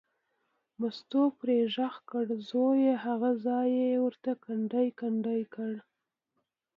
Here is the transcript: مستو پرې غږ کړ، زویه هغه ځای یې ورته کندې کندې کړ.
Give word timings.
مستو 0.79 1.21
پرې 1.39 1.57
غږ 1.75 1.95
کړ، 2.09 2.25
زویه 2.49 2.93
هغه 3.05 3.29
ځای 3.45 3.69
یې 3.83 3.93
ورته 4.05 4.31
کندې 4.45 4.85
کندې 4.99 5.39
کړ. 5.53 5.73